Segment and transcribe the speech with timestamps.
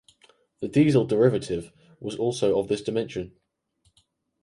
[0.61, 3.33] The diesel derivative was also of this dimension.